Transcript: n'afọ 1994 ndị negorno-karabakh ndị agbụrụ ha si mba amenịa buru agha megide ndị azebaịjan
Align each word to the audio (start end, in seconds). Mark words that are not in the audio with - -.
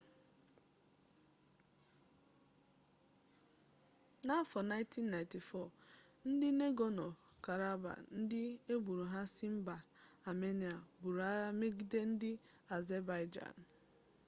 n'afọ 4.25 4.59
1994 4.71 6.27
ndị 6.29 6.49
negorno-karabakh 6.59 8.01
ndị 8.19 8.41
agbụrụ 8.73 9.03
ha 9.13 9.21
si 9.33 9.45
mba 9.55 9.75
amenịa 10.29 10.75
buru 11.01 11.21
agha 11.31 11.49
megide 11.59 11.99
ndị 12.13 12.31
azebaịjan 12.75 13.55